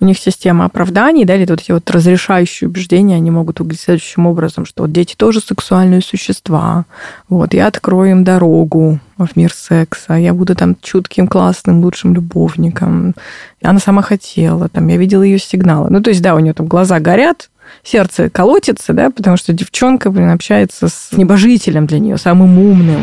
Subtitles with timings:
[0.00, 4.26] у них система оправданий, да, или вот эти вот разрешающие убеждения, они могут выглядеть следующим
[4.26, 6.84] образом, что вот дети тоже сексуальные существа,
[7.28, 13.14] вот, я открою им дорогу в мир секса, я буду там чутким, классным, лучшим любовником,
[13.60, 15.90] она сама хотела, там, я видела ее сигналы.
[15.90, 17.50] Ну, то есть, да, у нее там глаза горят,
[17.82, 23.02] сердце колотится, да, потому что девчонка, блин, общается с небожителем для нее, самым умным.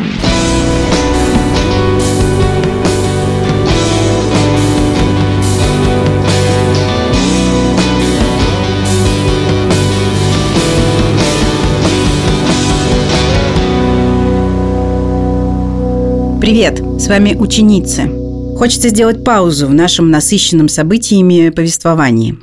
[16.45, 18.07] Привет, с вами ученицы.
[18.55, 22.37] Хочется сделать паузу в нашем насыщенном событиями повествовании.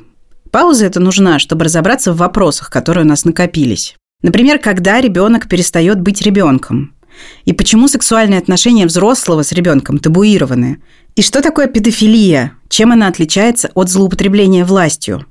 [0.51, 3.95] Пауза эта нужна, чтобы разобраться в вопросах, которые у нас накопились.
[4.21, 6.93] Например, когда ребенок перестает быть ребенком?
[7.45, 10.81] И почему сексуальные отношения взрослого с ребенком табуированы?
[11.15, 12.57] И что такое педофилия?
[12.67, 15.27] Чем она отличается от злоупотребления властью?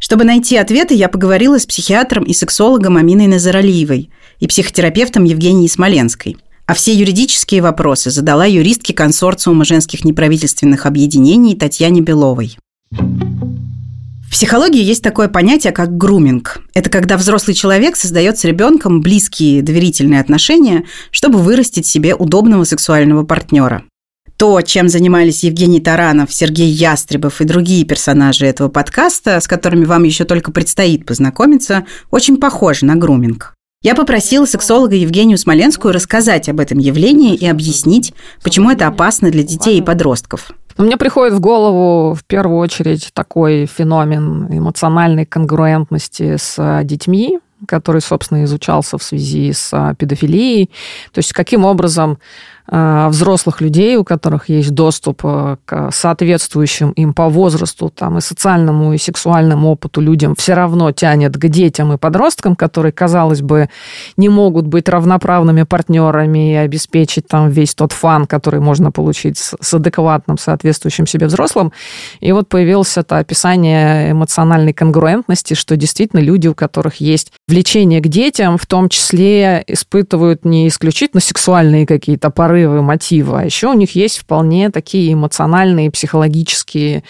[0.00, 6.38] Чтобы найти ответы, я поговорила с психиатром и сексологом Аминой Назаралиевой и психотерапевтом Евгенией Смоленской–
[6.66, 12.58] а все юридические вопросы задала юристке консорциума женских неправительственных объединений Татьяне Беловой.
[12.90, 16.60] В психологии есть такое понятие, как груминг.
[16.74, 23.24] Это когда взрослый человек создает с ребенком близкие доверительные отношения, чтобы вырастить себе удобного сексуального
[23.24, 23.84] партнера.
[24.36, 30.02] То, чем занимались Евгений Таранов, Сергей Ястребов и другие персонажи этого подкаста, с которыми вам
[30.02, 33.55] еще только предстоит познакомиться, очень похоже на груминг.
[33.86, 39.44] Я попросила сексолога Евгению Смоленскую рассказать об этом явлении и объяснить, почему это опасно для
[39.44, 40.50] детей и подростков.
[40.76, 48.42] Мне приходит в голову в первую очередь такой феномен эмоциональной конгруентности с детьми, который, собственно,
[48.42, 50.68] изучался в связи с педофилией.
[51.12, 52.18] То есть каким образом
[52.68, 58.92] взрослых людей, у которых есть доступ э, к соответствующим им по возрасту там, и социальному,
[58.92, 63.68] и сексуальному опыту людям, все равно тянет к детям и подросткам, которые, казалось бы,
[64.16, 69.74] не могут быть равноправными партнерами и обеспечить там весь тот фан, который можно получить с
[69.74, 71.72] адекватным, соответствующим себе взрослым.
[72.20, 78.08] И вот появилось это описание эмоциональной конгруентности, что действительно люди, у которых есть влечение к
[78.08, 83.74] детям, в том числе испытывают не исключительно сексуальные какие-то порывы, порывы, мотивы, а еще у
[83.74, 87.02] них есть вполне такие эмоциональные, психологические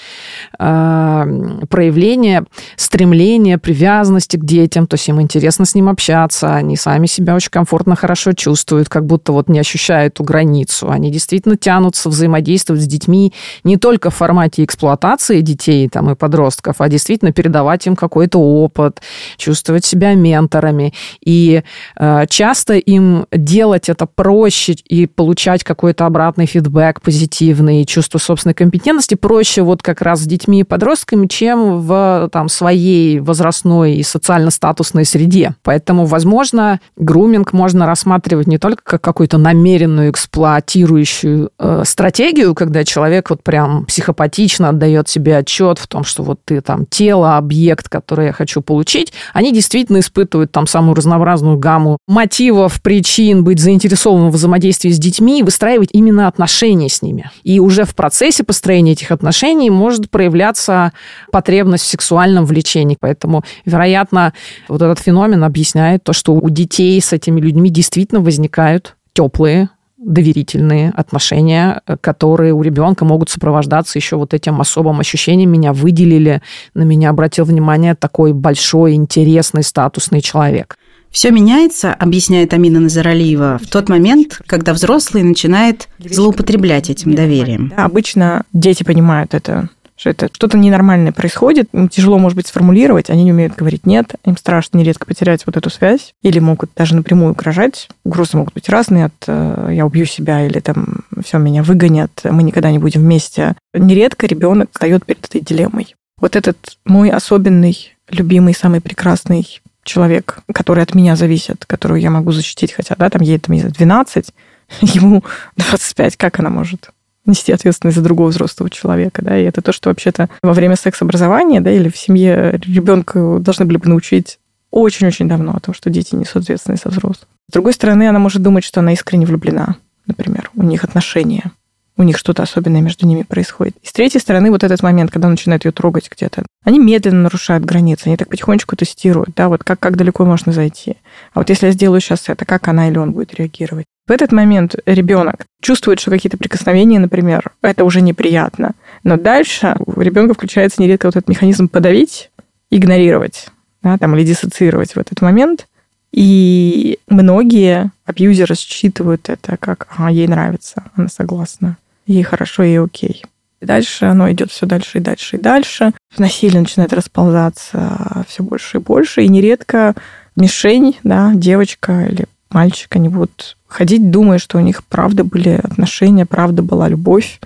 [0.59, 1.25] э,
[1.71, 7.37] проявления, стремления, привязанности к детям, то есть им интересно с ним общаться, они сами себя
[7.37, 10.91] очень комфортно, хорошо чувствуют, как будто вот не ощущают эту границу.
[10.91, 13.33] Они действительно тянутся взаимодействовать с детьми
[13.63, 19.01] не только в формате эксплуатации детей там, и подростков, а действительно передавать им какой-то опыт,
[19.37, 20.93] чувствовать себя менторами.
[21.25, 21.63] И
[21.97, 28.55] э, часто им делать это проще и получать получать какой-то обратный фидбэк позитивный, чувство собственной
[28.55, 34.03] компетентности проще вот как раз с детьми и подростками, чем в там, своей возрастной и
[34.03, 35.55] социально-статусной среде.
[35.63, 43.29] Поэтому, возможно, груминг можно рассматривать не только как какую-то намеренную эксплуатирующую э, стратегию, когда человек
[43.29, 48.27] вот прям психопатично отдает себе отчет в том, что вот ты там тело, объект, который
[48.27, 54.35] я хочу получить, они действительно испытывают там самую разнообразную гамму мотивов, причин быть заинтересованным в
[54.35, 57.31] взаимодействии с детьми, детьми и выстраивать именно отношения с ними.
[57.43, 60.93] И уже в процессе построения этих отношений может проявляться
[61.33, 62.97] потребность в сексуальном влечении.
[63.01, 64.33] Поэтому, вероятно,
[64.69, 70.93] вот этот феномен объясняет то, что у детей с этими людьми действительно возникают теплые доверительные
[70.95, 75.51] отношения, которые у ребенка могут сопровождаться еще вот этим особым ощущением.
[75.51, 76.43] Меня выделили,
[76.75, 80.77] на меня обратил внимание такой большой, интересный, статусный человек.
[81.16, 87.72] Все меняется, объясняет Амина Назаралиева, в тот момент, когда взрослый начинает злоупотреблять этим доверием.
[87.75, 93.09] Да, обычно дети понимают это, что это что-то ненормальное происходит, им тяжело, может быть, сформулировать,
[93.09, 96.94] они не умеют говорить «нет», им страшно нередко потерять вот эту связь, или могут даже
[96.94, 97.88] напрямую угрожать.
[98.04, 102.43] Угрозы могут быть разные, от э, «я убью себя» или там «все, меня выгонят, мы
[102.43, 103.54] никогда не будем вместе».
[103.72, 105.94] Нередко ребенок встает перед этой дилеммой.
[106.21, 112.33] Вот этот мой особенный, любимый, самый прекрасный человек, который от меня зависит, которую я могу
[112.33, 114.34] защитить, хотя, да, там ей, там, не знаю, 12,
[114.83, 115.24] ему
[115.56, 116.91] 25, как она может
[117.24, 121.60] нести ответственность за другого взрослого человека, да, и это то, что вообще-то во время секс-образования,
[121.60, 124.38] да, или в семье ребенка должны были бы научить
[124.71, 127.28] очень-очень давно о том, что дети несут ответственность за взрослых.
[127.48, 131.50] С другой стороны, она может думать, что она искренне влюблена, например, у них отношения,
[131.97, 133.77] у них что-то особенное между ними происходит.
[133.83, 137.22] И с третьей стороны, вот этот момент, когда он начинает ее трогать где-то, они медленно
[137.22, 140.97] нарушают границы, они так потихонечку тестируют, да, вот как, как далеко можно зайти.
[141.33, 143.87] А вот если я сделаю сейчас это, как она или он будет реагировать?
[144.07, 148.72] В этот момент ребенок чувствует, что какие-то прикосновения, например, это уже неприятно.
[149.03, 152.31] Но дальше у ребенка включается нередко вот этот механизм подавить,
[152.71, 153.48] игнорировать,
[153.83, 155.66] да, там, или диссоциировать в этот момент.
[156.13, 161.77] И многие абьюзеры считывают это как «ага, ей нравится, она согласна,
[162.07, 163.25] ей хорошо, ей окей».
[163.61, 165.93] И дальше оно идет все дальше и дальше и дальше.
[166.19, 169.23] Насилие начинает расползаться все больше и больше.
[169.23, 169.95] И нередко
[170.37, 176.27] мишень, да, девочка или мальчик, они будут ходить, думая, что у них правда были отношения,
[176.27, 177.41] правда была любовь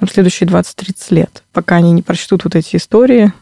[0.00, 3.32] на следующие 20-30 лет, пока они не прочтут вот эти истории,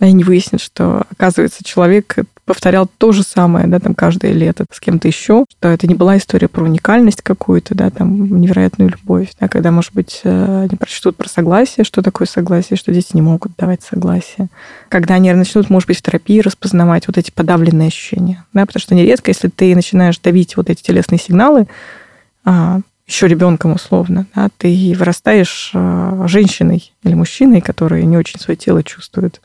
[0.00, 4.66] да, и не выяснят, что, оказывается, человек повторял то же самое, да, там каждое лето
[4.70, 9.30] с кем-то еще, что это не была история про уникальность какую-то, да, там невероятную любовь,
[9.40, 13.22] да, когда, может быть, э, они прочтут про согласие, что такое согласие, что дети не
[13.22, 14.48] могут давать согласие,
[14.88, 18.94] когда они начнут, может быть, в терапии распознавать вот эти подавленные ощущения, да, потому что
[18.94, 21.66] нередко, если ты начинаешь давить вот эти телесные сигналы,
[22.44, 28.56] а, еще ребенком условно, да, ты вырастаешь э, женщиной или мужчиной, которые не очень свое
[28.56, 29.40] тело чувствуют.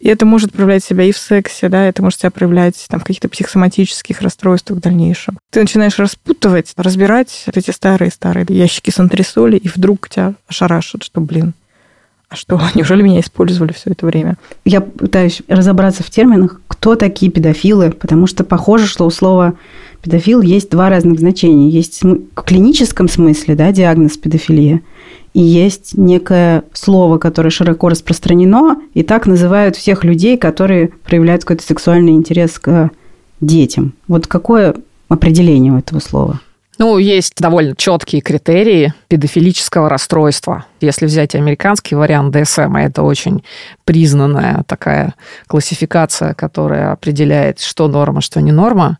[0.00, 3.04] И это может проявлять себя и в сексе, да, это может себя проявлять там, в
[3.04, 5.38] каких-то психосоматических расстройствах в дальнейшем.
[5.50, 11.20] Ты начинаешь распутывать, разбирать вот эти старые-старые ящики с антресоли, и вдруг тебя ошарашат, что,
[11.20, 11.54] блин,
[12.28, 14.36] а что, неужели меня использовали все это время?
[14.64, 19.54] Я пытаюсь разобраться в терминах, кто такие педофилы, потому что похоже, что у слова
[20.02, 21.70] педофил есть два разных значения.
[21.70, 24.82] Есть в клиническом смысле, да, диагноз педофилия,
[25.34, 31.66] и есть некое слово, которое широко распространено, и так называют всех людей, которые проявляют какой-то
[31.66, 32.90] сексуальный интерес к
[33.40, 33.94] детям.
[34.08, 34.76] Вот какое
[35.08, 36.40] определение у этого слова?
[36.78, 40.66] Ну, есть довольно четкие критерии педофилического расстройства.
[40.80, 43.44] Если взять американский вариант ДСМ, это очень
[43.84, 45.14] признанная такая
[45.46, 48.98] классификация, которая определяет, что норма, что не норма,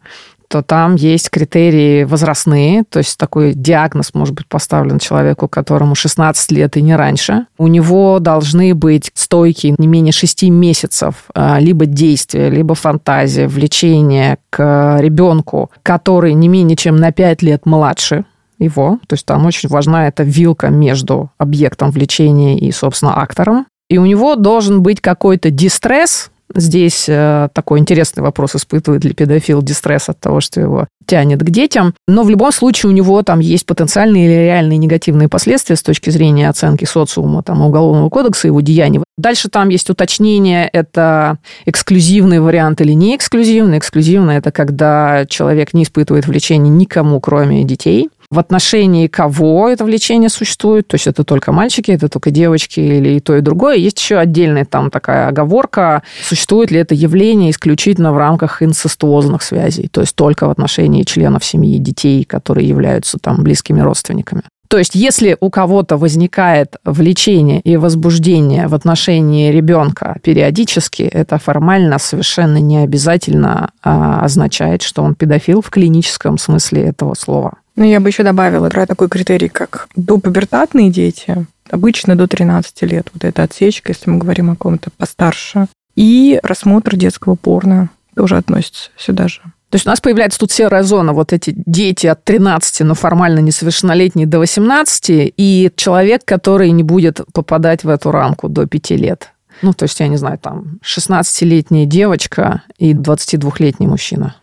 [0.48, 6.50] то там есть критерии возрастные, то есть такой диагноз может быть поставлен человеку, которому 16
[6.52, 7.46] лет и не раньше.
[7.58, 14.38] У него должны быть стойкие не менее 6 месяцев а, либо действия, либо фантазия, влечение
[14.50, 18.24] к ребенку, который не менее чем на 5 лет младше
[18.58, 18.98] его.
[19.06, 23.66] То есть там очень важна эта вилка между объектом влечения и, собственно, актором.
[23.88, 29.62] И у него должен быть какой-то дистресс, Здесь э, такой интересный вопрос, испытывает ли педофил
[29.62, 31.94] дистресс от того, что его тянет к детям.
[32.06, 36.10] Но в любом случае у него там есть потенциальные или реальные негативные последствия с точки
[36.10, 39.00] зрения оценки социума, там, уголовного кодекса, его деяний.
[39.16, 43.78] Дальше там есть уточнение, это эксклюзивный вариант или не эксклюзивный.
[43.78, 50.28] Эксклюзивный– это когда человек не испытывает влечения никому, кроме детей в отношении кого это влечение
[50.28, 53.76] существует, то есть это только мальчики, это только девочки или и то, и другое.
[53.76, 59.88] Есть еще отдельная там такая оговорка, существует ли это явление исключительно в рамках инцестуозных связей,
[59.88, 64.42] то есть только в отношении членов семьи, детей, которые являются там близкими родственниками.
[64.68, 71.98] То есть, если у кого-то возникает влечение и возбуждение в отношении ребенка периодически, это формально
[71.98, 77.58] совершенно не обязательно а, означает, что он педофил в клиническом смысле этого слова.
[77.76, 83.08] Ну, я бы еще добавила про такой критерий, как допубертатные дети, обычно до 13 лет.
[83.12, 85.66] Вот эта отсечка, если мы говорим о ком-то постарше.
[85.96, 89.40] И просмотр детского порно тоже относится сюда же.
[89.70, 93.40] То есть у нас появляется тут серая зона, вот эти дети от 13, но формально
[93.40, 99.30] несовершеннолетние до 18, и человек, который не будет попадать в эту рамку до 5 лет.
[99.62, 104.36] Ну, то есть, я не знаю, там 16-летняя девочка и 22-летний мужчина.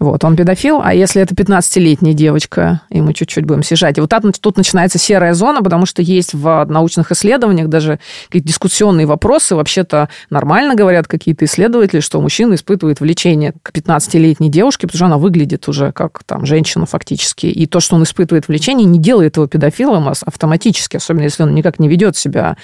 [0.00, 3.96] Вот, он педофил, а если это 15-летняя девочка, и мы чуть-чуть будем съезжать.
[3.96, 8.48] И вот тут, тут начинается серая зона, потому что есть в научных исследованиях даже какие-то
[8.48, 9.54] дискуссионные вопросы.
[9.54, 15.18] Вообще-то нормально говорят какие-то исследователи, что мужчина испытывает влечение к 15-летней девушке, потому что она
[15.18, 17.46] выглядит уже как там женщина фактически.
[17.46, 21.78] И то, что он испытывает влечение, не делает его педофилом автоматически, особенно если он никак
[21.78, 22.56] не ведет себя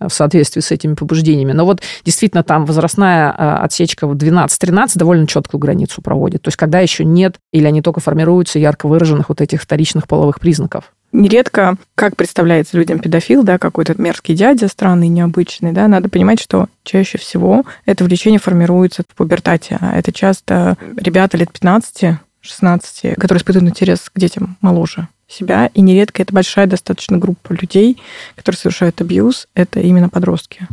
[0.00, 1.52] в соответствии с этими побуждениями.
[1.52, 6.40] Но вот действительно там возрастная а, отсечка в 12-13 довольно четкую границу проводит.
[6.40, 10.40] То есть когда еще нет или они только формируются ярко выраженных вот этих вторичных половых
[10.40, 10.92] признаков.
[11.10, 16.68] Нередко, как представляется людям педофил, да, какой-то мерзкий дядя, странный, необычный, да, надо понимать, что
[16.84, 19.78] чаще всего это влечение формируется в пубертате.
[19.80, 25.80] А это часто ребята лет 15 16, которые испытывают интерес к детям моложе себя, и
[25.80, 28.00] нередко это большая достаточно группа людей,
[28.34, 30.66] которые совершают абьюз, это именно подростки.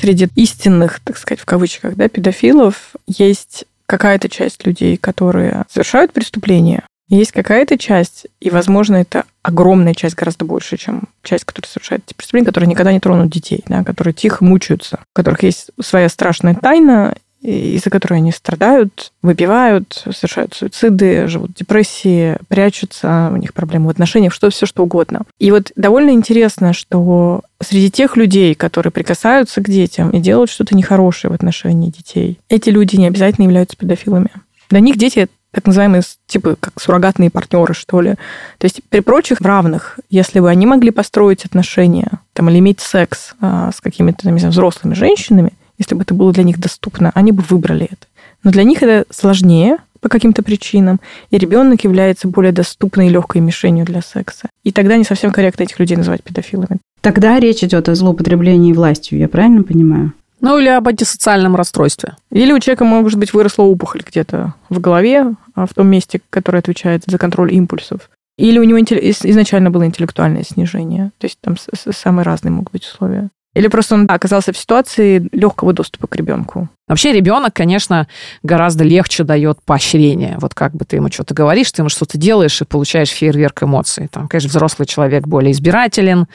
[0.00, 6.84] Среди истинных, так сказать, в кавычках, да, педофилов есть какая-то часть людей, которые совершают преступления,
[7.08, 12.14] есть какая-то часть, и, возможно, это огромная часть, гораздо больше, чем часть, которая совершает эти
[12.14, 16.54] преступления, которые никогда не тронут детей, да, которые тихо мучаются, у которых есть своя страшная
[16.54, 23.86] тайна, из-за которой они страдают, выпивают, совершают суициды, живут в депрессии, прячутся, у них проблемы
[23.86, 25.22] в отношениях, что все что угодно.
[25.38, 30.76] И вот довольно интересно, что среди тех людей, которые прикасаются к детям и делают что-то
[30.76, 34.30] нехорошее в отношении детей, эти люди не обязательно являются педофилами.
[34.70, 38.14] Для них дети так называемые, типа, как суррогатные партнеры, что ли.
[38.58, 43.34] То есть при прочих равных, если бы они могли построить отношения там, или иметь секс
[43.40, 47.32] а, с какими-то, не знаю, взрослыми женщинами, если бы это было для них доступно, они
[47.32, 48.06] бы выбрали это.
[48.44, 53.40] Но для них это сложнее по каким-то причинам, и ребенок является более доступной и легкой
[53.40, 54.48] мишенью для секса.
[54.62, 56.78] И тогда не совсем корректно этих людей называть педофилами.
[57.00, 60.12] Тогда речь идет о злоупотреблении властью, я правильно понимаю?
[60.40, 62.14] Ну, или об антисоциальном расстройстве.
[62.30, 66.58] Или у человека, может быть, выросла опухоль где-то в голове, а в том месте, которое
[66.58, 68.08] отвечает за контроль импульсов.
[68.36, 71.10] Или у него изначально было интеллектуальное снижение.
[71.18, 73.30] То есть там самые разные могут быть условия.
[73.58, 76.68] Или просто он оказался в ситуации легкого доступа к ребенку.
[76.88, 78.08] Вообще ребенок, конечно,
[78.42, 80.36] гораздо легче дает поощрение.
[80.40, 84.08] Вот как бы ты ему что-то говоришь, ты ему что-то делаешь и получаешь фейерверк эмоций.
[84.08, 86.26] Там, конечно, взрослый человек более избирателен,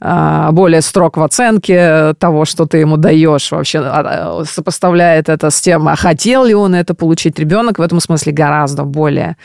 [0.00, 3.50] а, более строг в оценке того, что ты ему даешь.
[3.52, 7.38] Вообще а, сопоставляет это с тем, а хотел ли он это получить.
[7.38, 9.36] Ребенок в этом смысле гораздо более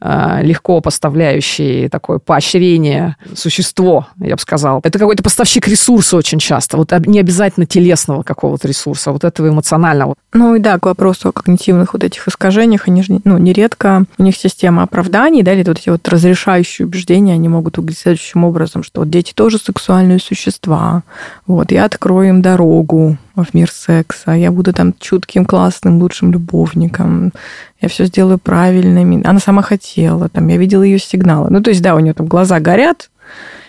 [0.00, 4.80] а, легко поставляющий такое поощрение существо, я бы сказал.
[4.84, 6.76] Это какой-то поставщик ресурса очень часто.
[6.76, 10.16] Вот не обязательно телесного какого-то ресурса, вот этого эмоционального нормально.
[10.32, 14.22] Ну и да, к вопросу о когнитивных вот этих искажениях, они же, ну, нередко у
[14.22, 18.82] них система оправданий, да, или вот эти вот разрешающие убеждения, они могут выглядеть следующим образом,
[18.82, 21.02] что вот дети тоже сексуальные существа,
[21.46, 27.32] вот, я открою им дорогу в мир секса, я буду там чутким, классным, лучшим любовником,
[27.80, 31.48] я все сделаю правильно, она сама хотела, там, я видела ее сигналы.
[31.50, 33.10] Ну, то есть, да, у нее там глаза горят,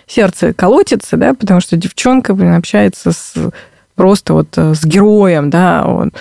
[0.05, 3.33] сердце колотится, да, потому что девчонка, блин, общается с
[3.97, 6.13] просто вот э, с героем, да, он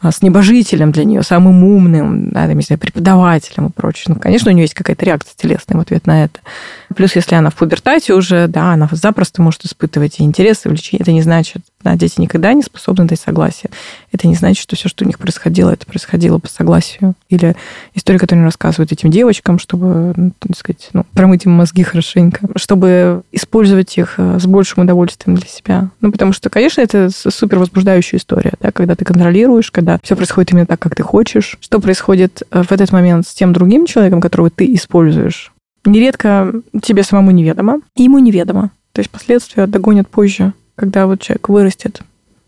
[0.00, 4.06] а, с небожителем для нее, самым умным, да, там, не знаю, преподавателем и прочее.
[4.08, 6.40] Ну, конечно, у нее есть какая-то реакция телесная в ответ на это.
[6.96, 11.02] Плюс, если она в пубертате уже, да, она запросто может испытывать и интерес, и влечение.
[11.02, 13.70] Это не значит, да, дети никогда не способны дать согласие.
[14.12, 17.14] Это не значит, что все, что у них происходило, это происходило по согласию.
[17.28, 17.56] Или
[17.94, 22.48] история, которую они рассказывают этим девочкам, чтобы, ну, так сказать, ну, промыть им мозги хорошенько,
[22.56, 25.90] чтобы использовать их э, с большим удовольствием для себя.
[26.00, 30.52] Ну, потому что, конечно, это супер возбуждающая история, да, когда ты контролируешь, когда все происходит
[30.52, 31.56] именно так, как ты хочешь.
[31.60, 35.52] Что происходит э, в этот момент с тем другим человеком, которого ты используешь?
[35.84, 38.70] нередко тебе самому неведомо, ему неведомо.
[38.92, 42.00] То есть последствия догонят позже, когда вот человек вырастет.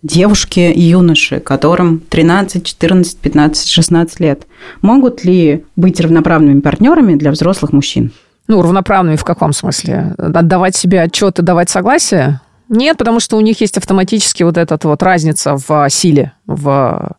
[0.03, 4.47] Девушки и юноши, которым 13, 14, 15, 16 лет,
[4.81, 8.11] могут ли быть равноправными партнерами для взрослых мужчин?
[8.49, 10.15] Ну, равноправными в каком смысле?
[10.17, 12.41] Отдавать себе отчет и давать согласие?
[12.69, 17.17] Нет, потому что у них есть автоматически вот эта вот разница в силе, в,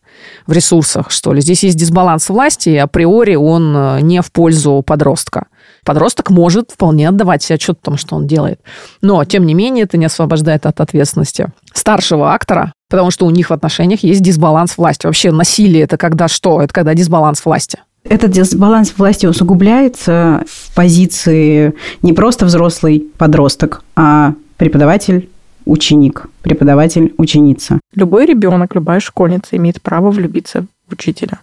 [0.47, 1.41] в ресурсах, что ли.
[1.41, 5.45] Здесь есть дисбаланс власти, и априори он э, не в пользу подростка.
[5.83, 8.59] Подросток может вполне отдавать себе отчет о том, что он делает.
[9.01, 13.49] Но, тем не менее, это не освобождает от ответственности старшего актора, потому что у них
[13.49, 15.05] в отношениях есть дисбаланс власти.
[15.05, 16.61] Вообще насилие– это когда что?
[16.61, 17.79] Это когда дисбаланс власти.
[18.03, 25.29] Этот дисбаланс власти усугубляется в позиции не просто взрослый подросток, а преподаватель
[25.65, 27.79] ученик, преподаватель, ученица.
[27.95, 31.39] Любой ребенок, любая школьница имеет право влюбиться в учителя.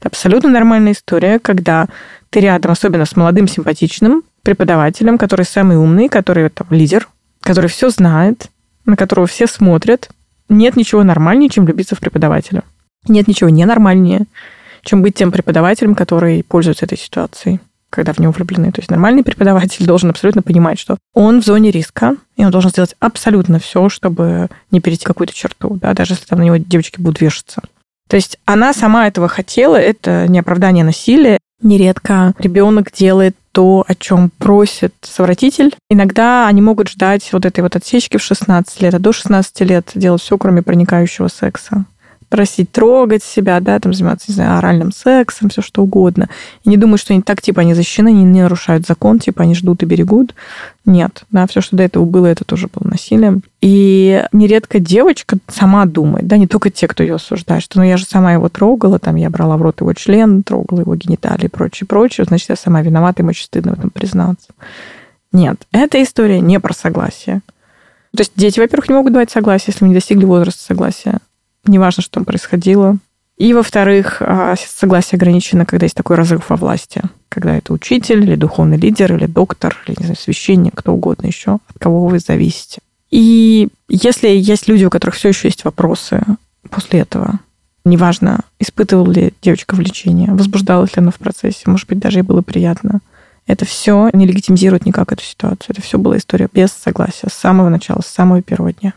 [0.00, 1.86] Это абсолютно нормальная история, когда
[2.32, 7.08] ты рядом, особенно с молодым симпатичным преподавателем, который самый умный, который там, лидер,
[7.42, 8.48] который все знает,
[8.86, 10.08] на которого все смотрят.
[10.48, 12.62] Нет ничего нормальнее, чем влюбиться в преподавателя.
[13.06, 14.24] Нет ничего ненормальнее,
[14.82, 17.60] чем быть тем преподавателем, который пользуется этой ситуацией
[17.92, 18.72] когда в него влюблены.
[18.72, 22.70] То есть нормальный преподаватель должен абсолютно понимать, что он в зоне риска, и он должен
[22.70, 26.98] сделать абсолютно все, чтобы не перейти какую-то черту, да, даже если там на него девочки
[26.98, 27.60] будут вешаться.
[28.08, 31.38] То есть она сама этого хотела, это не оправдание насилия.
[31.62, 35.74] Нередко ребенок делает то, о чем просит совратитель.
[35.90, 39.90] Иногда они могут ждать вот этой вот отсечки в 16 лет, а до 16 лет
[39.94, 41.84] делать все, кроме проникающего секса
[42.32, 46.30] просить трогать себя, да, там заниматься, не знаю, оральным сексом, все что угодно.
[46.64, 49.54] И не думаю, что они так, типа, они защищены, они не нарушают закон, типа, они
[49.54, 50.34] ждут и берегут.
[50.86, 53.42] Нет, да, все, что до этого было, это тоже было насилием.
[53.60, 57.98] И нередко девочка сама думает, да, не только те, кто ее осуждает, что ну я
[57.98, 61.48] же сама его трогала, там я брала в рот его член, трогала его гениталии и
[61.48, 64.48] прочее, прочее, значит, я сама виновата, им очень стыдно в этом признаться.
[65.32, 67.42] Нет, эта история не про согласие.
[68.16, 71.18] То есть дети, во-первых, не могут давать согласие, если не достигли возраста согласия
[71.64, 72.96] неважно, что там происходило.
[73.38, 77.02] И, во-вторых, а, согласие ограничено, когда есть такой разрыв во власти.
[77.28, 81.58] Когда это учитель или духовный лидер, или доктор, или, не знаю, священник, кто угодно еще,
[81.68, 82.80] от кого вы зависите.
[83.10, 86.22] И если есть люди, у которых все еще есть вопросы
[86.70, 87.40] после этого,
[87.84, 92.40] Неважно, испытывала ли девочка влечение, возбуждалась ли она в процессе, может быть, даже ей было
[92.40, 93.00] приятно.
[93.48, 95.70] Это все не легитимизирует никак эту ситуацию.
[95.70, 98.94] Это все была история без согласия с самого начала, с самого первого дня.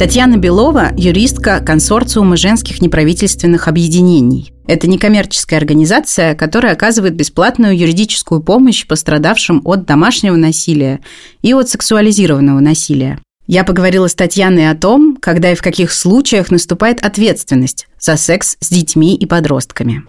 [0.00, 4.54] Татьяна Белова– юристка консорциума женских неправительственных объединений.
[4.66, 11.00] Это некоммерческая организация, которая оказывает бесплатную юридическую помощь пострадавшим от домашнего насилия
[11.42, 13.18] и от сексуализированного насилия.
[13.46, 18.56] Я поговорила с Татьяной о том, когда и в каких случаях наступает ответственность за секс
[18.58, 20.04] с детьми и подростками.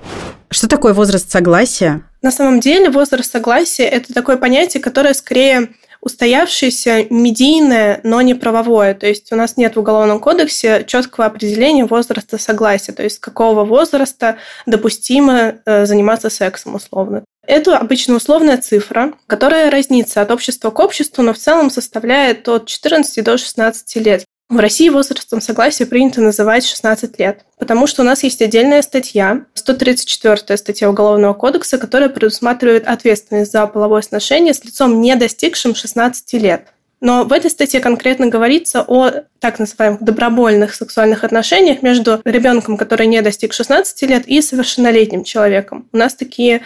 [0.50, 2.04] Что такое возраст согласия?
[2.22, 5.72] На самом деле возраст согласия– это такое понятие, которое скорее
[6.02, 8.94] устоявшееся, медийное, но не правовое.
[8.94, 13.20] То есть у нас нет в Уголовном кодексе четкого определения возраста согласия, то есть с
[13.20, 17.24] какого возраста допустимо э, заниматься сексом условно.
[17.48, 22.68] Это обычно условная цифра, которая разнится от общества к обществу, но в целом составляет от
[22.68, 24.26] 14 до 16 лет.
[24.52, 29.46] В России возрастом согласия принято называть 16 лет, потому что у нас есть отдельная статья,
[29.54, 36.34] 134 статья Уголовного кодекса, которая предусматривает ответственность за половое сношение с лицом, не достигшим 16
[36.34, 36.68] лет.
[37.00, 43.08] Но в этой статье конкретно говорится о так называемых добровольных сексуальных отношениях между ребенком, который
[43.08, 45.88] не достиг 16 лет, и совершеннолетним человеком.
[45.94, 46.64] У нас такие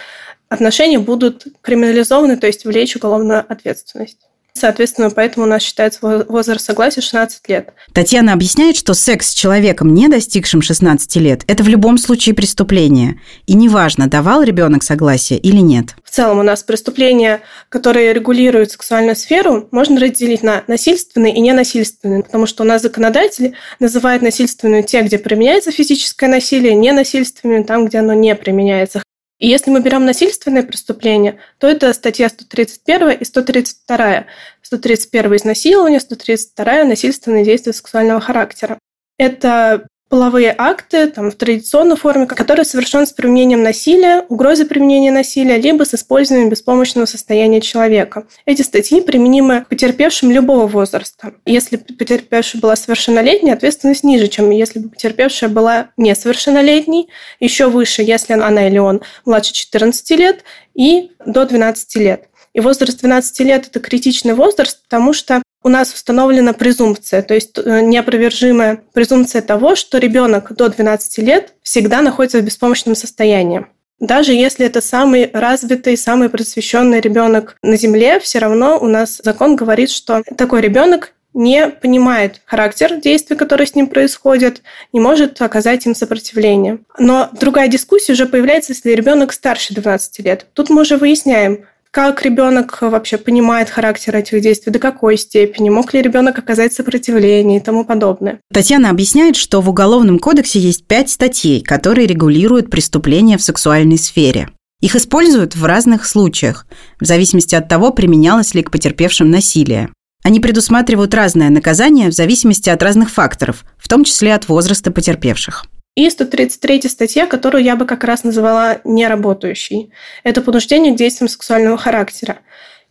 [0.49, 4.17] отношения будут криминализованы, то есть влечь уголовную ответственность.
[4.57, 7.73] Соответственно, поэтому у нас считается возраст согласия 16 лет.
[7.93, 13.19] Татьяна объясняет, что секс с человеком, не достигшим 16 лет, это в любом случае преступление.
[13.47, 15.95] И неважно, давал ребенок согласие или нет.
[16.05, 22.23] В целом у нас преступления, которые регулируют сексуальную сферу, можно разделить на насильственные и ненасильственные,
[22.23, 27.97] потому что у нас законодатель называет насильственную те, где применяется физическое насилие, ненасильственными там, где
[27.97, 29.03] оно не применяется.
[29.37, 34.25] И если мы берем насильственные преступления, то это статья 131 и 132.
[34.61, 38.79] 131 изнасилование, 132 насильственные действия сексуального характера.
[39.17, 45.57] Это половые акты там, в традиционной форме, который совершен с применением насилия, угрозы применения насилия,
[45.57, 48.25] либо с использованием беспомощного состояния человека.
[48.45, 51.33] Эти статьи применимы к потерпевшим любого возраста.
[51.45, 57.09] Если потерпевшая была совершеннолетней, ответственность ниже, чем если бы потерпевшая была несовершеннолетней,
[57.41, 62.29] еще выше, если она или он младше 14 лет и до 12 лет.
[62.55, 67.57] И возраст 12 лет– это критичный возраст, потому что у нас установлена презумпция, то есть
[67.57, 73.65] э, неопровержимая презумпция того, что ребенок до 12 лет всегда находится в беспомощном состоянии.
[73.99, 79.57] Даже если это самый развитый, самый просвещенный ребенок на Земле, все равно у нас закон
[79.57, 84.61] говорит, что такой ребенок не понимает характер действий, которые с ним происходят,
[84.93, 86.79] не может оказать им сопротивление.
[86.97, 90.45] Но другая дискуссия уже появляется, если ребенок старше 12 лет.
[90.53, 91.65] Тут мы уже выясняем,
[91.95, 97.59] как ребенок вообще понимает характер этих действий, до какой степени, мог ли ребенок оказать сопротивление
[97.59, 98.41] и тому подобное.
[98.53, 104.49] Татьяна объясняет, что в Уголовном кодексе есть пять статей, которые регулируют преступления в сексуальной сфере.
[104.81, 106.67] Их используют в разных случаях,
[106.99, 109.89] в зависимости от того, применялось ли к потерпевшим насилие.
[110.21, 115.65] Они предусматривают разное наказание в зависимости от разных факторов, в том числе от возраста потерпевших.
[115.95, 119.91] И 133 статья, которую я бы как раз называла неработающей.
[120.23, 122.39] Это понуждение к действиям сексуального характера.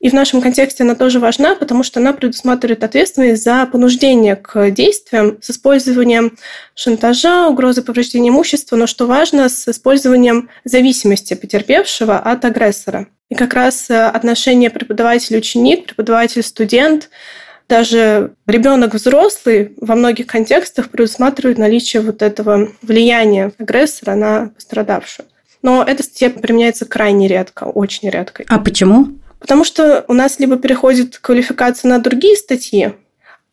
[0.01, 4.71] И в нашем контексте она тоже важна, потому что она предусматривает ответственность за понуждение к
[4.71, 6.37] действиям с использованием
[6.75, 13.09] шантажа, угрозы повреждения имущества, но что важно, с использованием зависимости потерпевшего от агрессора.
[13.31, 17.11] И как раз отношение преподаватель-ученик, преподаватель-студент–
[17.68, 25.27] даже ребенок взрослый во многих контекстах предусматривает наличие вот этого влияния агрессора на пострадавшую.
[25.62, 28.44] Но эта статья применяется крайне редко, очень редко.
[28.48, 29.09] А почему?
[29.38, 32.92] Потому что у нас либо переходит квалификация на другие статьи,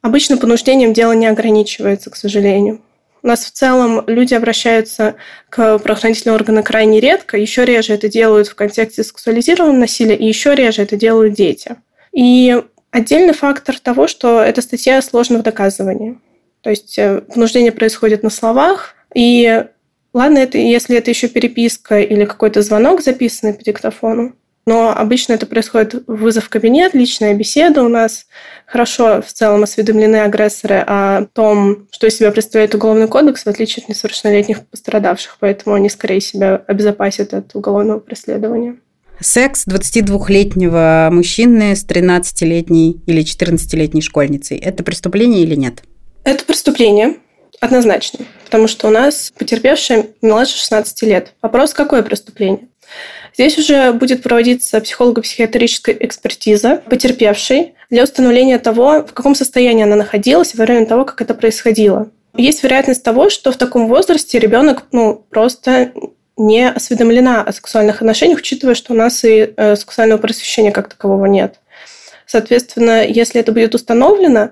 [0.02, 2.82] обычно понуждением дело не ограничивается, к сожалению.
[3.24, 5.16] У нас в целом люди обращаются
[5.50, 10.56] к правоохранительным органам крайне редко, еще реже это делают в контексте сексуализированного насилия, и еще
[10.56, 11.76] реже это делают дети.
[12.14, 16.20] И Отдельный фактор того, что эта статья сложна в доказывании.
[16.62, 17.00] То есть
[17.34, 19.66] внуждение э, происходит на словах, и
[20.14, 25.48] ладно, это, если это еще переписка или какой-то звонок, записанный по диктофону, но обычно это
[25.48, 28.28] происходит вызов в кабинет, личная беседа у нас.
[28.68, 33.84] Хорошо в целом осведомлены агрессоры о том, что из себя представляет Уголовный кодекс, в отличие
[33.84, 38.78] от несовершеннолетних пострадавших, поэтому они скорее себя обезопасят от уголовного преследования.
[39.22, 45.84] Секс 22-летнего мужчины с 13-летней или 14-летней школьницей– это преступление или нет?
[46.24, 47.16] Это преступление.
[47.60, 51.34] Однозначно, потому что у нас потерпевшая младше 16 лет.
[51.44, 52.70] Вопрос, какое преступление?
[53.36, 60.56] Здесь уже будет проводиться психолого-психиатрическая экспертиза потерпевшей для установления того, в каком состоянии она находилась
[60.56, 62.10] во время того, как это происходило.
[62.36, 65.92] Есть вероятность того, что в таком возрасте ребенок ну, просто
[66.48, 71.26] не осведомлена о сексуальных отношениях, учитывая, что у нас и э, сексуального просвещения как такового
[71.26, 71.60] нет.
[72.26, 74.52] Соответственно, если это будет установлено,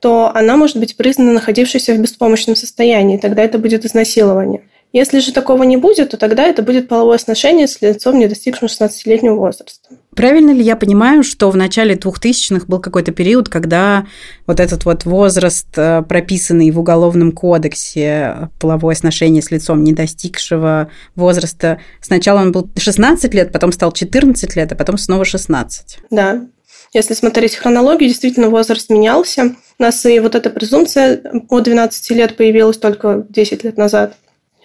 [0.00, 4.62] то она может быть признана находившейся в беспомощном состоянии, тогда это будет изнасилование.
[4.92, 8.68] Если же такого не будет, то тогда это будет половое сношение с лицом, не достигшим
[8.68, 9.90] 16-летнего возраста.
[10.14, 14.06] Правильно ли я понимаю, что в начале 2000-х был какой-то период, когда
[14.46, 20.90] вот этот вот возраст, э, прописанный в Уголовном кодексе, половое сношение с лицом не достигшего
[21.14, 25.98] возраста, сначала он был 16 лет, потом стал 14 лет, а потом снова 16?
[26.10, 26.46] Да.
[26.94, 29.54] Если смотреть хронологию, действительно возраст менялся.
[29.78, 31.20] У нас и вот эта презумпция
[31.50, 34.16] от 12 лет появилась только 10 лет назад.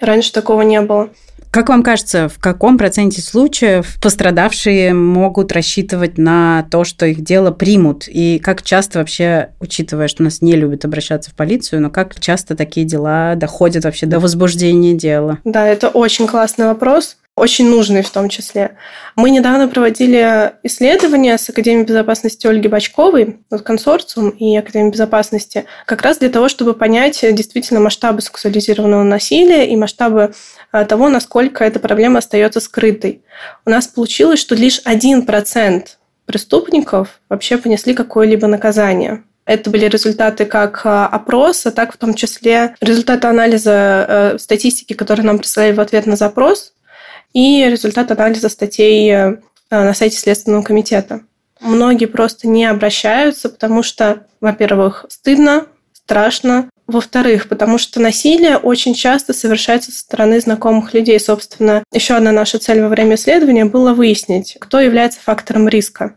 [0.02, 1.10] Раньше такого не было.
[1.52, 7.52] Как вам кажется, в каком проценте случаев пострадавшие могут рассчитывать на то, что их дело
[7.52, 8.08] примут?
[8.08, 12.56] И как часто вообще, учитывая, что нас не любят обращаться в полицию, но как часто
[12.56, 15.40] такие дела доходят вообще до возбуждения дела?
[15.44, 18.76] Да, это очень классный вопрос очень нужный в том числе.
[19.16, 26.02] Мы недавно проводили исследование с Академией безопасности Ольги Бачковой, вот консорциум и Академия безопасности, как
[26.02, 30.34] раз для того, чтобы понять действительно масштабы сексуализированного насилия и масштабы
[30.74, 33.24] э, того, насколько эта проблема остается скрытой.
[33.66, 35.86] У нас получилось, что лишь 1%
[36.26, 39.24] преступников вообще понесли какое-либо наказание.
[39.46, 45.26] Это были результаты как э, опроса, так в том числе результаты анализа э, статистики, которые
[45.26, 46.74] нам прислали в ответ на запрос
[47.34, 49.38] и результат анализа статей э,
[49.70, 51.22] на сайте Следственного комитета.
[51.60, 59.34] Многие просто не обращаются, потому что, во-первых, стыдно, страшно, во-вторых, потому что насилие очень часто
[59.34, 61.20] совершается со стороны знакомых людей.
[61.20, 66.16] Собственно, еще одна наша цель во время исследования была выяснить, кто является фактором риска.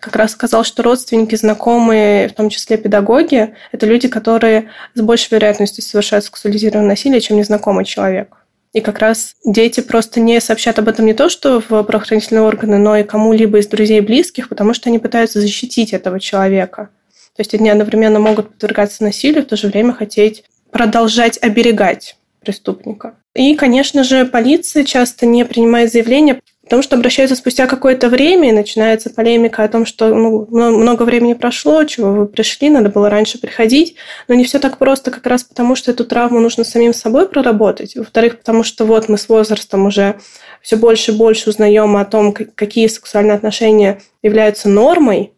[0.00, 5.28] Как раз сказал, что родственники, знакомые, в том числе педагоги, это люди, которые с большей
[5.30, 8.36] вероятностью совершают сексуализированное насилие, чем незнакомый человек.
[8.74, 12.76] И как раз дети просто не сообщат об этом не то, что в правоохранительные органы,
[12.76, 16.90] но и кому-либо из друзей и близких, потому что они пытаются защитить этого человека.
[17.36, 23.14] То есть они одновременно могут подвергаться насилию, в то же время хотеть продолжать оберегать преступника.
[23.34, 28.52] И, конечно же, полиция часто не принимает заявления, Потому что обращаются спустя какое-то время, и
[28.52, 33.38] начинается полемика о том, что ну, много времени прошло, чего вы пришли, надо было раньше
[33.38, 33.96] приходить.
[34.28, 37.96] Но не все так просто, как раз потому, что эту травму нужно самим собой проработать.
[37.96, 40.18] Во-вторых, потому что вот мы с возрастом уже
[40.62, 45.32] все больше и больше узнаем о том, какие сексуальные отношения являются нормой,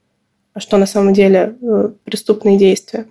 [0.54, 3.06] а что на самом деле э, преступные действия.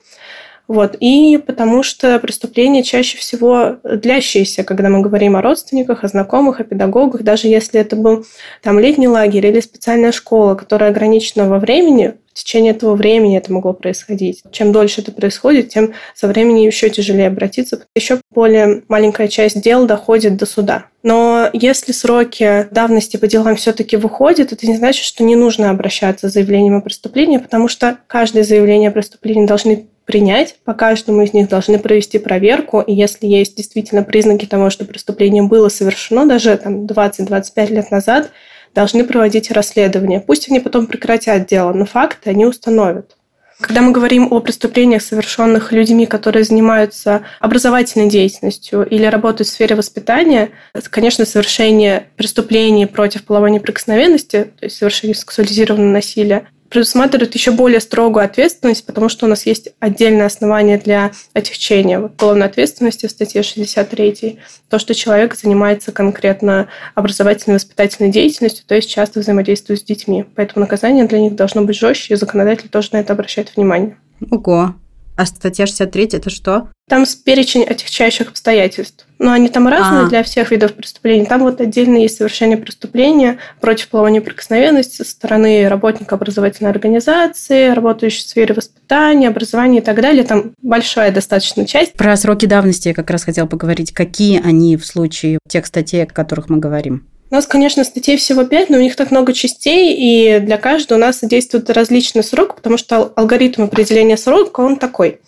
[0.68, 0.96] Вот.
[1.00, 6.64] И потому что преступления чаще всего длящиеся, когда мы говорим о родственниках, о знакомых, о
[6.64, 8.26] педагогах, даже если это был
[8.62, 13.54] там летний лагерь или специальная школа, которая ограничена во времени, в течение этого времени это
[13.54, 14.44] могло происходить.
[14.52, 17.86] Чем дольше это происходит, тем со временем еще тяжелее обратиться.
[17.96, 20.88] Еще более маленькая часть дел доходит до суда.
[21.02, 26.28] Но если сроки давности по делам все-таки выходят, это не значит, что не нужно обращаться
[26.28, 30.58] с заявлением о преступлении, потому что каждое заявление о преступлении должны принять.
[30.64, 32.82] По каждому из них должны провести проверку.
[32.82, 38.32] И если есть действительно признаки того, что преступление было совершено даже там, 20-25 лет назад,
[38.74, 40.20] должны проводить расследование.
[40.20, 43.16] Пусть они потом прекратят дело, но факты они установят.
[43.62, 49.78] Когда мы говорим о преступлениях, совершенных людьми, которые занимаются образовательной деятельностью или работают в сфере
[49.78, 50.50] воспитания,
[50.90, 58.26] конечно, совершение преступлений против половой неприкосновенности, то есть совершение сексуализированного насилия, предусматривает еще более строгую
[58.26, 64.40] ответственность, потому что у нас есть отдельное основание для отягчения уголовной ответственности в статье 63.
[64.70, 70.26] То, что человек занимается конкретно образовательной воспитательной деятельностью, то есть часто взаимодействует с детьми.
[70.36, 73.98] Поэтому наказание для них должно быть жестче, и законодатель тоже на это обращает внимание.
[74.32, 74.76] Ого.
[75.16, 76.70] А статья 63 это что?
[76.90, 79.08] Там перечень отягчающих обстоятельств.
[79.18, 80.10] Но они там разные а.
[80.10, 81.26] для всех видов преступлений.
[81.26, 88.26] Там вот отдельно есть совершение преступления против половой неприкосновенности со стороны работника образовательной организации, работающей
[88.26, 90.24] в сфере воспитания, образования и так далее.
[90.26, 91.94] Там большая достаточно часть.
[91.94, 93.94] Про сроки давности я как раз хотела поговорить.
[93.94, 97.08] Какие они в случае тех статей, о которых мы говорим?
[97.32, 100.94] У нас, конечно, статей всего пять, но у них так много частей, и для каждой
[100.94, 105.20] у нас действует различный срок, потому что алгоритм определения срока, он такой.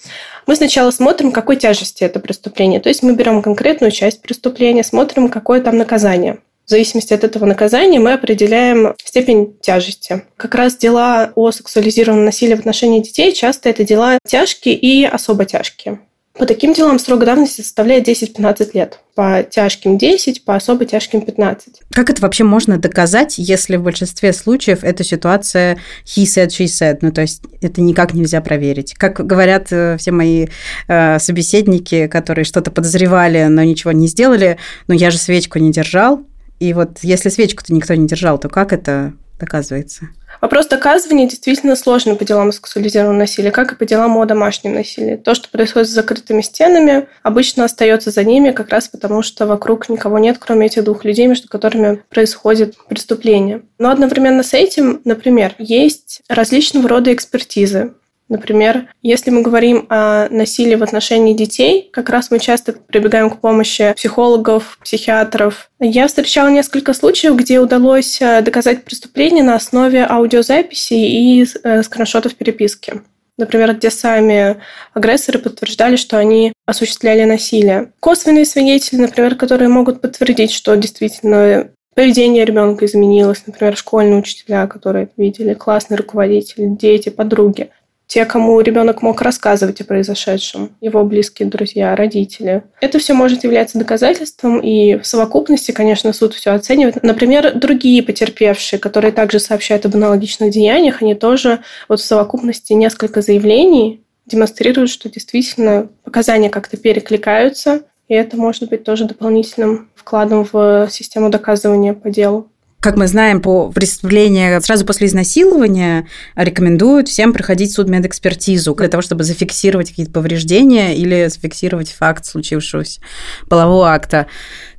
[0.45, 2.79] Мы сначала смотрим, какой тяжести это преступление.
[2.79, 6.37] То есть мы берем конкретную часть преступления, смотрим, какое там наказание.
[6.67, 10.23] В зависимости от этого наказания мы определяем степень тяжести.
[10.35, 15.45] Как раз дела о сексуализированном насилии в отношении детей часто это дела тяжкие и особо
[15.45, 15.99] тяжкие.
[16.37, 18.99] По таким делам срок давности составляет 10-15 лет.
[19.15, 21.81] По тяжким 10, по особо тяжким 15.
[21.91, 26.99] Как это вообще можно доказать, если в большинстве случаев эта ситуация he said, she said?
[27.01, 28.93] Ну, то есть это никак нельзя проверить.
[28.93, 30.47] Как говорят э, все мои
[30.87, 36.21] э, собеседники, которые что-то подозревали, но ничего не сделали, ну, я же свечку не держал.
[36.59, 40.09] И вот если свечку-то никто не держал, то как это доказывается?
[40.41, 45.15] Вопрос доказывания действительно сложный по делам сексуализированного насилия, как и по делам о домашнем насилии.
[45.15, 49.89] То, что происходит с закрытыми стенами, обычно остается за ними как раз потому, что вокруг
[49.89, 53.63] никого нет, кроме этих двух людей, между которыми происходит преступление.
[53.79, 57.93] Но одновременно с этим, например, есть различного рода экспертизы.
[58.29, 63.39] Например, если мы говорим о насилии в отношении детей, как раз мы часто прибегаем к
[63.39, 65.69] помощи психологов, психиатров.
[65.79, 72.35] Я встречала несколько случаев, где удалось э, доказать преступление на основе аудиозаписи и э, скриншотов
[72.35, 73.01] переписки.
[73.37, 74.57] Например, где сами
[74.93, 77.91] агрессоры подтверждали, что они осуществляли насилие.
[77.99, 85.05] Косвенные свидетели, например, которые могут подтвердить, что действительно поведение ребенка изменилось, например, школьные учителя, которые
[85.05, 87.69] это видели, классный руководитель, дети, подруги
[88.07, 92.63] те, кому ребенок мог рассказывать о произошедшем, его близкие друзья, родители.
[92.79, 97.03] Это все может являться доказательством, и в совокупности, конечно, суд все оценивает.
[97.03, 103.21] Например, другие потерпевшие, которые также сообщают об аналогичных деяниях, они тоже вот в совокупности несколько
[103.21, 110.87] заявлений демонстрируют, что действительно показания как-то перекликаются, и это может быть тоже дополнительным вкладом в
[110.89, 112.49] систему доказывания по делу.
[112.79, 119.23] Как мы знаем, по преступлению сразу после изнасилования рекомендуют всем проходить судмедэкспертизу для того, чтобы
[119.23, 123.01] зафиксировать какие-то повреждения или зафиксировать факт случившегося
[123.49, 124.27] полового акта.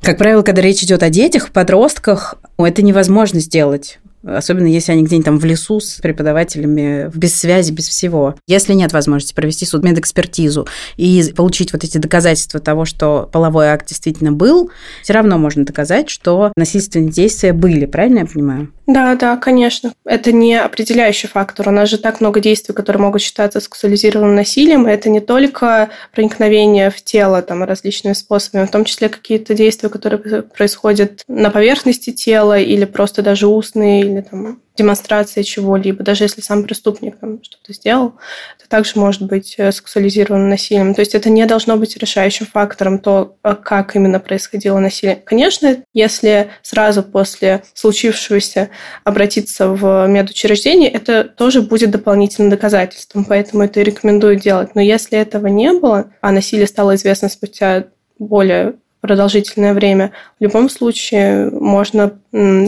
[0.00, 5.24] Как правило, когда речь идет о детях, подростках, это невозможно сделать особенно если они где-нибудь
[5.24, 8.34] там в лесу с преподавателями, без связи, без всего.
[8.46, 14.32] Если нет возможности провести судмедэкспертизу и получить вот эти доказательства того, что половой акт действительно
[14.32, 14.70] был,
[15.02, 18.72] все равно можно доказать, что насильственные действия были, правильно я понимаю?
[18.88, 19.92] Да, да, конечно.
[20.06, 21.68] Это не определяющий фактор.
[21.68, 24.86] У нас же так много действий, которые могут считаться сексуализированным насилием.
[24.86, 30.42] Это не только проникновение в тело там, различными способами, в том числе какие-то действия, которые
[30.42, 36.62] происходят на поверхности тела или просто даже устные, или там демонстрация чего-либо, даже если сам
[36.62, 38.14] преступник там, что-то сделал,
[38.58, 40.94] это также может быть э, сексуализированным насилием.
[40.94, 45.16] То есть это не должно быть решающим фактором то, а как именно происходило насилие.
[45.16, 48.70] Конечно, если сразу после случившегося
[49.04, 54.74] обратиться в медучреждение, это тоже будет дополнительным доказательством, поэтому это и рекомендую делать.
[54.74, 57.86] Но если этого не было, а насилие стало известно спустя
[58.18, 60.12] более продолжительное время.
[60.38, 62.18] В любом случае можно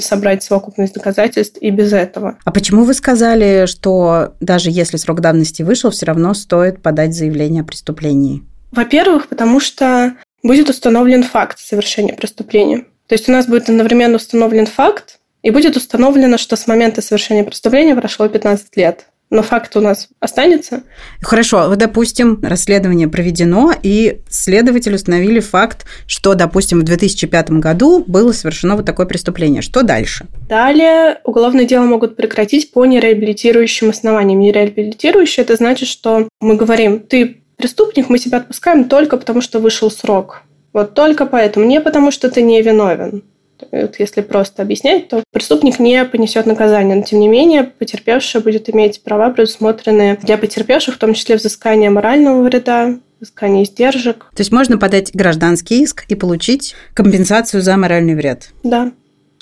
[0.00, 2.38] собрать совокупность доказательств и без этого.
[2.44, 7.62] А почему вы сказали, что даже если срок давности вышел, все равно стоит подать заявление
[7.62, 8.42] о преступлении?
[8.70, 12.84] Во-первых, потому что будет установлен факт совершения преступления.
[13.08, 17.44] То есть у нас будет одновременно установлен факт, и будет установлено, что с момента совершения
[17.44, 20.82] преступления прошло 15 лет но факт у нас останется.
[21.22, 28.32] Хорошо, вот, допустим, расследование проведено, и следователи установили факт, что, допустим, в 2005 году было
[28.32, 29.62] совершено вот такое преступление.
[29.62, 30.26] Что дальше?
[30.48, 34.40] Далее уголовное дело могут прекратить по нереабилитирующим основаниям.
[34.40, 39.90] Нереабилитирующие– это значит, что мы говорим, ты преступник, мы тебя отпускаем только потому, что вышел
[39.90, 40.42] срок.
[40.72, 43.22] Вот только поэтому, не потому, что ты не виновен.
[43.70, 48.68] Вот если просто объяснять, то преступник не понесет наказание, но тем не менее потерпевший будет
[48.68, 54.26] иметь права, предусмотренные для потерпевших, в том числе взыскание морального вреда, взыскание издержек.
[54.34, 58.50] То есть можно подать гражданский иск и получить компенсацию за моральный вред?
[58.62, 58.92] Да.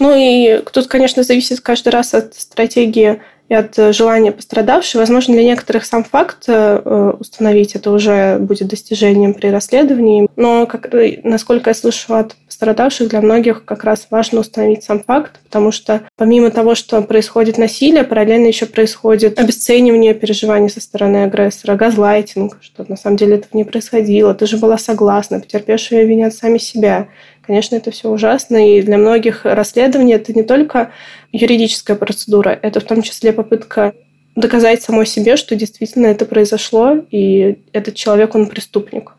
[0.01, 5.01] Ну и тут, конечно, зависит каждый раз от стратегии и от э, желания пострадавшей.
[5.01, 10.29] Возможно, для некоторых сам факт э, установить это уже будет достижением при расследовании.
[10.37, 15.03] Но, как, э, насколько я слышу от пострадавших, для многих как раз важно установить сам
[15.03, 21.25] факт, потому что помимо того, что происходит насилие, параллельно еще происходит обесценивание переживаний со стороны
[21.25, 26.35] агрессора, газлайтинг, что на самом деле этого не происходило, ты же была согласна, потерпевшие винят
[26.35, 27.09] сами себя.
[27.49, 30.93] Конечно, это все ужасно, и для многих расследование это не только
[31.33, 33.95] юридическая процедура, это в том числе попытка
[34.37, 39.13] доказать самой себе, что действительно это произошло, и этот человек, он преступник.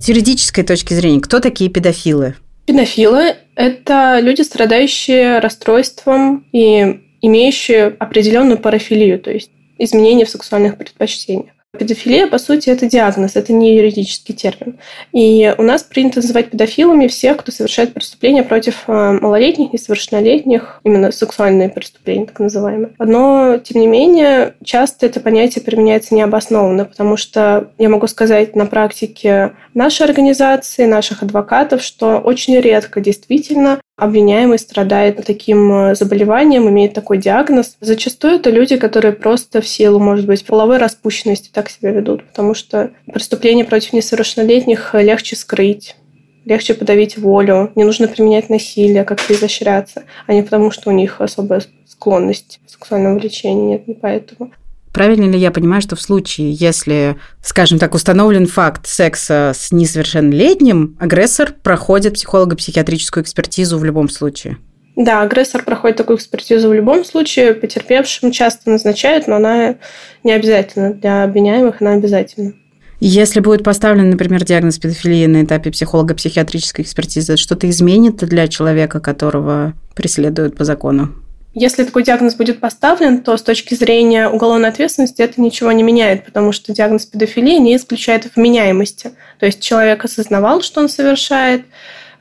[0.00, 2.34] С юридической точки зрения, кто такие педофилы?
[2.66, 11.52] Педофилы– это люди, страдающие расстройством и имеющие определенную парафилию, то есть изменения в сексуальных предпочтениях.
[11.76, 14.78] Педофилия, по сути, это диагноз, это не юридический термин.
[15.12, 21.12] И у нас принято называть педофилами всех, кто совершает преступления против э, малолетних, несовершеннолетних, именно
[21.12, 22.94] сексуальные преступления, так называемые.
[22.98, 28.64] Но, тем не менее, часто это понятие применяется необоснованно, потому что я могу сказать на
[28.64, 36.94] практике нашей организации, наших адвокатов, что очень редко действительно обвиняемый страдает таким э, заболеванием, имеет
[36.94, 37.76] такой диагноз.
[37.80, 42.54] Зачастую это люди, которые просто в силу, может быть, половой распущенности так себя ведут, потому
[42.54, 45.96] что преступления против несовершеннолетних легче скрыть
[46.44, 51.20] легче подавить волю, не нужно применять насилие, как-то изощряться, а не потому, что у них
[51.20, 53.68] особая склонность к сексуальному влечению.
[53.68, 54.52] Нет, не поэтому.
[54.98, 60.96] Правильно ли я понимаю, что в случае, если, скажем так, установлен факт секса с несовершеннолетним,
[60.98, 64.56] агрессор проходит психолого-психиатрическую экспертизу в любом случае?
[64.96, 67.54] Да, агрессор проходит такую экспертизу в любом случае.
[67.54, 69.76] Потерпевшим часто назначают, но она
[70.24, 70.94] не обязательно.
[70.94, 72.54] Для обвиняемых она обязательна.
[72.98, 79.74] Если будет поставлен, например, диагноз педофилии на этапе психолого-психиатрической экспертизы, что-то изменит для человека, которого
[79.94, 81.14] преследуют по закону?
[81.60, 86.24] Если такой диагноз будет поставлен, то с точки зрения уголовной ответственности это ничего не меняет,
[86.24, 89.10] потому что диагноз педофилии не исключает вменяемости.
[89.40, 91.64] То есть человек осознавал, что он совершает,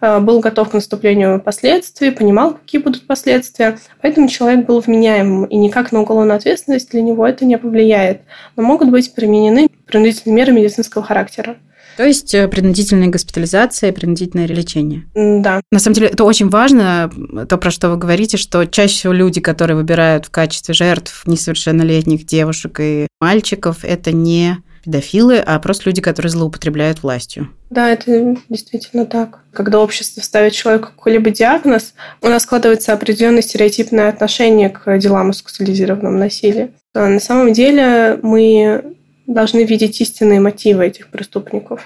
[0.01, 3.77] э, был готов к наступлению последствий, понимал, какие будут последствия.
[4.01, 8.21] Поэтому человек был вменяемым, и никак на уголовную ответственность для него это не повлияет.
[8.55, 11.57] Но могут быть применены принудительные меры медицинского характера.
[11.97, 15.05] То есть э, принудительная госпитализация и принудительное лечение.
[15.15, 15.61] Да.
[15.71, 17.11] На самом деле это очень важно,
[17.49, 22.25] то, про что вы говорите, что чаще всего люди, которые выбирают в качестве жертв несовершеннолетних
[22.25, 27.49] девушек и мальчиков, это не педофилы, а просто люди, которые злоупотребляют властью.
[27.71, 29.39] Да, это действительно так.
[29.51, 35.33] Когда общество ставит человеку какой-либо диагноз, у нас складывается определенное стереотипное отношение к делам о
[35.33, 36.71] сексуализированном насилии.
[36.93, 38.96] А на самом деле мы
[39.27, 41.81] должны видеть истинные мотивы этих преступников.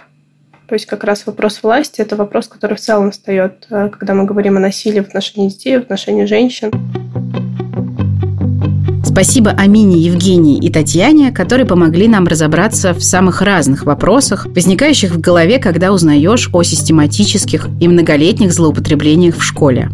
[0.67, 4.23] То есть как раз вопрос власти– это вопрос, который в целом встает, э, когда мы
[4.23, 6.71] говорим о насилии в отношении детей, в отношении женщин.
[9.03, 15.19] Спасибо Амине, Евгении и Татьяне, которые помогли нам разобраться в самых разных вопросах, возникающих в
[15.19, 19.89] голове, когда узнаешь о систематических и многолетних злоупотреблениях в школе.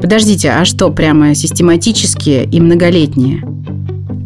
[0.00, 3.44] Подождите, а что, прямо систематические и многолетние?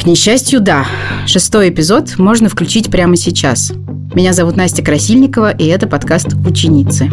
[0.06, 0.86] К несчастью, да.
[1.26, 3.72] Шестой эпизод можно включить прямо сейчас.
[4.14, 7.10] Меня зовут Настя Красильникова, и это подкаст «Ученицы».